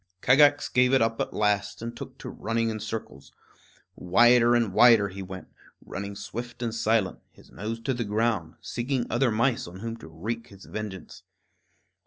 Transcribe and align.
Kagax 0.23 0.67
gave 0.67 0.93
it 0.93 1.01
up 1.03 1.21
at 1.21 1.31
last 1.31 1.79
and 1.79 1.95
took 1.95 2.17
to 2.17 2.27
running 2.29 2.71
in 2.71 2.79
circles. 2.79 3.31
Wider 3.95 4.55
and 4.55 4.73
wider 4.73 5.09
he 5.09 5.21
went, 5.21 5.49
running 5.85 6.15
swift 6.15 6.63
and 6.63 6.73
silent, 6.73 7.19
his 7.29 7.51
nose 7.51 7.79
to 7.81 7.93
the 7.93 8.03
ground, 8.03 8.55
seeking 8.61 9.05
other 9.11 9.29
mice 9.29 9.67
on 9.67 9.77
whom 9.81 9.95
to 9.97 10.07
wreak 10.07 10.47
his 10.47 10.65
vengeance. 10.65 11.21